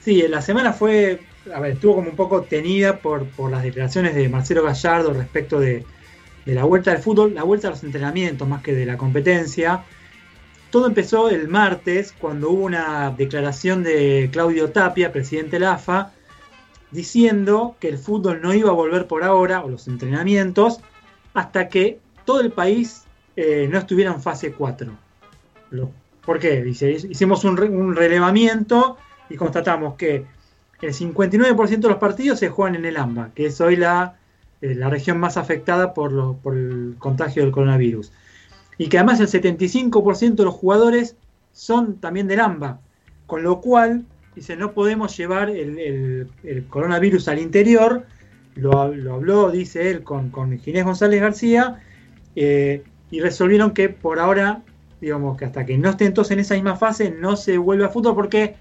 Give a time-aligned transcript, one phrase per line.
[0.00, 1.20] Sí, la semana fue,
[1.54, 5.60] a ver, estuvo como un poco tenida por, por las declaraciones de Marcelo Gallardo respecto
[5.60, 5.84] de,
[6.46, 9.84] de la vuelta del fútbol, la vuelta a los entrenamientos más que de la competencia.
[10.70, 16.12] Todo empezó el martes cuando hubo una declaración de Claudio Tapia, presidente de la AFA,
[16.90, 20.80] diciendo que el fútbol no iba a volver por ahora, o los entrenamientos,
[21.34, 23.04] hasta que todo el país
[23.36, 24.92] eh, no estuviera en fase 4.
[26.24, 26.62] ¿Por qué?
[26.62, 28.96] Dice, hicimos un, un relevamiento
[29.30, 30.26] y constatamos que
[30.82, 34.16] el 59% de los partidos se juegan en el AMBA, que es hoy la
[34.60, 36.12] eh, la región más afectada por,
[36.54, 38.12] el contagio del coronavirus.
[38.76, 41.16] Y que además el 75% de los jugadores
[41.52, 42.80] son también del AMBA,
[43.26, 44.04] con lo cual,
[44.34, 46.28] dice, no podemos llevar el,
[46.68, 48.04] coronavirus al interior,
[48.54, 51.80] lo, habló, dice él, con, con Ginés González García,
[52.36, 54.62] eh, y resolvieron que por ahora,
[55.00, 57.88] digamos que hasta que no estén todos en esa misma fase, no se vuelve a
[57.88, 58.56] fútbol porque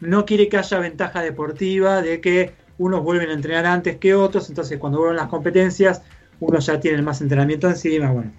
[0.00, 4.48] no quiere que haya ventaja deportiva de que unos vuelven a entrenar antes que otros,
[4.48, 6.02] entonces cuando vuelven las competencias,
[6.40, 8.10] unos ya tienen más entrenamiento encima.
[8.10, 8.32] Bueno,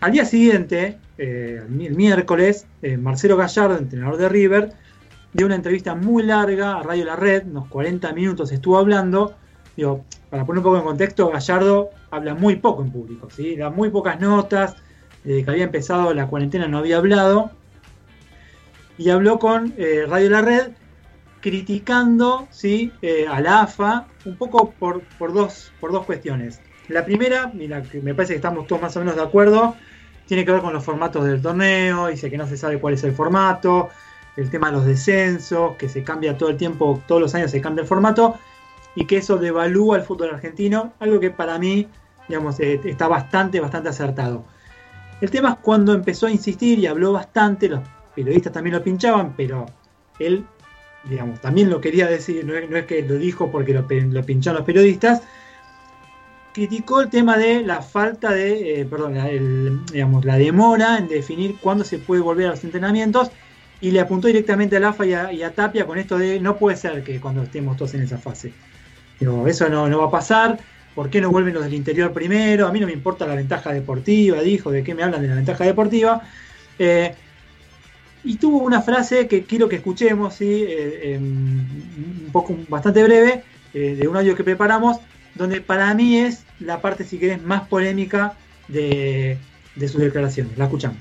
[0.00, 4.72] al día siguiente, eh, el miércoles, eh, Marcelo Gallardo, entrenador de River,
[5.32, 9.34] dio una entrevista muy larga a Radio La Red, unos 40 minutos estuvo hablando.
[9.76, 13.90] Digo, para poner un poco en contexto, Gallardo habla muy poco en público, da muy
[13.90, 14.76] pocas notas,
[15.24, 17.50] desde que había empezado la cuarentena no había hablado.
[18.98, 20.72] Y habló con eh, Radio La Red
[21.40, 22.92] criticando ¿sí?
[23.00, 26.60] Eh, a la AFA un poco por, por, dos, por dos cuestiones.
[26.88, 27.52] La primera,
[27.90, 29.76] que me parece que estamos todos más o menos de acuerdo,
[30.26, 33.04] tiene que ver con los formatos del torneo, dice que no se sabe cuál es
[33.04, 33.90] el formato,
[34.36, 37.60] el tema de los descensos, que se cambia todo el tiempo, todos los años se
[37.60, 38.38] cambia el formato,
[38.94, 41.88] y que eso devalúa el fútbol argentino, algo que para mí,
[42.28, 44.44] digamos, eh, está bastante, bastante acertado.
[45.20, 47.70] El tema es cuando empezó a insistir y habló bastante,
[48.24, 49.66] periodistas también lo pinchaban, pero
[50.18, 50.44] él
[51.04, 54.66] digamos, también lo quería decir, no es, que lo dijo porque lo, lo, pincharon los
[54.66, 55.22] periodistas,
[56.52, 61.56] criticó el tema de la falta de, eh, perdón, la, digamos, la demora en definir
[61.60, 63.30] cuándo se puede volver a los entrenamientos
[63.80, 67.04] y le apuntó directamente a AFA y a, Tapia con esto de no puede ser
[67.04, 68.52] que cuando estemos todos en esa fase.
[69.20, 70.58] Digo, eso no, no va a pasar.
[70.94, 72.66] ¿Por qué no vuelven los del interior primero?
[72.66, 75.36] A mí no me importa la ventaja deportiva, dijo, ¿de qué me hablan de la
[75.36, 76.22] ventaja deportiva?
[76.76, 77.14] Eh,
[78.24, 80.64] y tuvo una frase que quiero que escuchemos, ¿sí?
[80.68, 83.42] Eh, un poco bastante breve,
[83.74, 85.00] eh, de un audio que preparamos,
[85.34, 88.34] donde para mí es la parte, si querés, más polémica
[88.66, 89.38] de,
[89.76, 90.56] de sus declaraciones.
[90.58, 90.98] La escuchamos.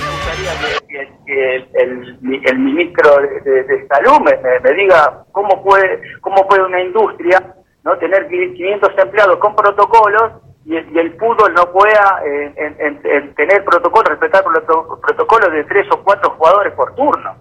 [0.00, 0.80] Me gustaría
[1.26, 7.54] que, el, ministro de, Salud me, diga cómo puede, cómo puede una industria
[7.84, 10.32] no tener 500 empleados con protocolos
[10.68, 16.74] y el, fútbol no pueda eh, tener protocolos, respetar protocolos de tres o cuatro jugadores
[16.74, 17.36] por turno.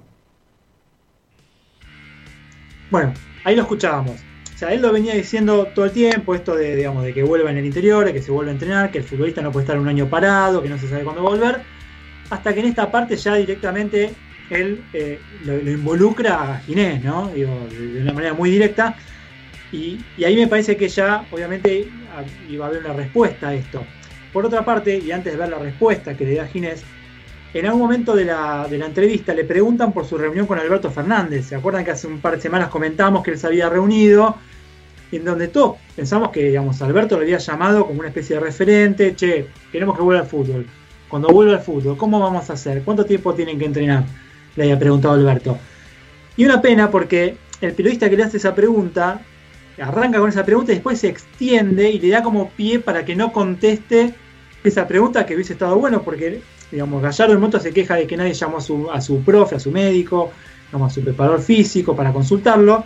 [2.89, 4.23] Bueno, ahí lo escuchábamos.
[4.55, 7.51] O sea, él lo venía diciendo todo el tiempo, esto de, digamos, de que vuelva
[7.51, 9.77] en el interior, de que se vuelva a entrenar, que el futbolista no puede estar
[9.77, 11.63] un año parado, que no se sabe cuándo volver,
[12.29, 14.13] hasta que en esta parte ya directamente
[14.49, 17.27] él eh, lo, involucra a Ginés, ¿no?
[17.27, 18.95] Digo, de una manera muy directa,
[19.71, 21.87] y, ahí me parece que ya, obviamente,
[22.49, 23.83] iba a haber una respuesta a esto.
[24.31, 26.83] Por otra parte, y antes de ver la respuesta que le da Ginés,
[27.53, 31.47] en algún momento de la, entrevista le preguntan por su reunión con Alberto Fernández.
[31.47, 34.35] ¿Se acuerdan que hace un par de semanas comentamos que él se había reunido?
[35.11, 39.15] En donde todos pensamos que, digamos, Alberto lo había llamado como una especie de referente.
[39.15, 40.67] Che, queremos que vuelva al fútbol.
[41.07, 42.83] Cuando vuelva al fútbol, ¿cómo vamos a hacer?
[42.83, 44.03] ¿Cuánto tiempo tienen que entrenar?
[44.55, 45.57] Le había preguntado Alberto.
[46.35, 49.21] Y una pena porque el periodista que le hace esa pregunta
[49.79, 53.15] arranca con esa pregunta y después se extiende y le da como pie para que
[53.15, 54.13] no conteste
[54.63, 58.17] esa pregunta que hubiese estado bueno, porque, digamos, Gallardo en momento se queja de que
[58.17, 60.31] nadie llamó a su, a su profe, a su médico,
[60.71, 62.83] a su preparador físico para consultarlo.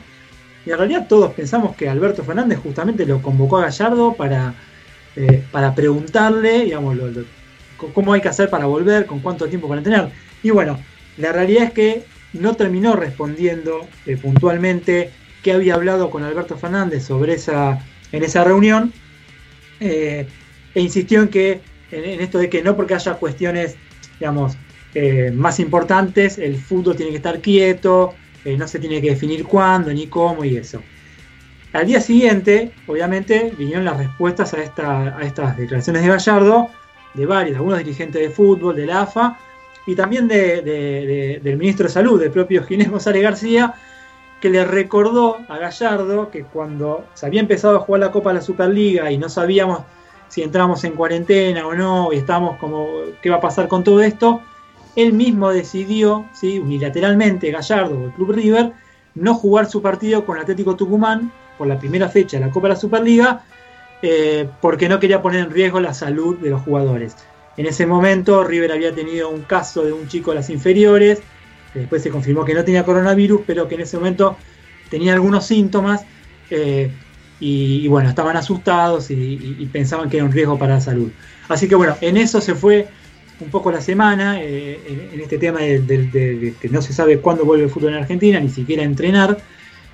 [0.65, 4.53] Y en realidad todos pensamos que Alberto Fernández justamente lo convocó a Gallardo para,
[5.15, 6.97] eh, para preguntarle, digamos,
[7.93, 10.11] cómo hay que hacer para volver, con cuánto tiempo para entrenar.
[10.43, 10.77] Y bueno,
[11.17, 12.03] la realidad es que
[12.33, 15.11] no terminó respondiendo eh, puntualmente
[15.43, 17.79] que había hablado con Alberto Fernández sobre esa,
[18.11, 18.93] en esa reunión
[19.79, 20.27] eh,
[20.73, 21.61] e insistió en que
[21.91, 23.75] en, esto de que no porque haya cuestiones,
[24.19, 24.57] digamos,
[24.93, 28.13] eh, más importantes, el fútbol tiene que estar quieto,
[28.45, 30.81] eh, no se tiene que definir cuándo ni cómo y eso.
[31.73, 36.69] Al día siguiente, obviamente, vinieron las respuestas a, esta, a estas declaraciones de Gallardo,
[37.13, 39.37] de varios, algunos dirigentes de fútbol, de la AFA,
[39.87, 43.73] y también del ministro de Salud, del propio Ginés González García,
[44.41, 48.35] que le recordó a Gallardo que cuando se había empezado a jugar la Copa de
[48.35, 49.81] la Superliga y no sabíamos
[50.27, 52.87] si entrábamos en cuarentena o no, y estábamos como,
[53.21, 54.41] ¿qué va a pasar con todo esto?
[54.95, 58.71] Él mismo decidió, unilateralmente, Gallardo o el Club River,
[59.13, 62.73] no jugar su partido con Atlético Tucumán por la primera fecha de la Copa de
[62.73, 63.43] la Superliga,
[64.01, 67.15] eh, porque no quería poner en riesgo la salud de los jugadores.
[67.57, 71.21] En ese momento River había tenido un caso de un chico de las inferiores,
[71.73, 74.37] después se confirmó que no tenía coronavirus, pero que en ese momento
[74.89, 76.05] tenía algunos síntomas
[76.49, 76.91] eh,
[77.39, 81.09] y, bueno, estaban asustados y, pensaban que era un riesgo para la salud.
[81.49, 82.87] Así que bueno, en eso se fue
[83.39, 87.63] un poco la semana, eh, en, este tema de, que no se sabe cuándo vuelve
[87.63, 89.37] el fútbol en Argentina, ni siquiera entrenar.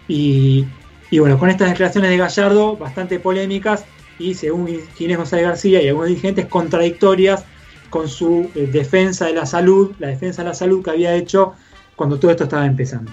[0.09, 0.65] Y,
[1.11, 3.85] bueno, con estas declaraciones de Gallardo, bastante polémicas
[4.19, 7.45] y según Ginés González García y algunos dirigentes contradictorias
[7.89, 11.53] con su eh, defensa de la salud, la defensa de la salud que había hecho
[11.95, 13.11] cuando todo esto estaba empezando.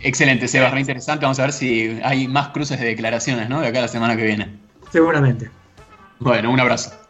[0.00, 1.24] Excelente, Seba, re interesante.
[1.24, 3.60] Vamos a ver si hay más cruces de declaraciones, ¿no?
[3.60, 4.48] De acá la semana que viene.
[4.90, 5.50] Seguramente.
[6.18, 7.01] Bueno, un abrazo.